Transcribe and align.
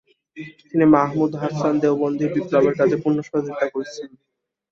তিনি 0.67 0.85
মাহমুদ 0.95 1.31
হাসান 1.41 1.73
দেওবন্দির 1.83 2.33
বিপ্লবের 2.35 2.73
কাজে 2.79 2.95
পূর্ণ 3.03 3.17
সহযোগিতা 3.27 3.67
করেছেন। 3.73 4.09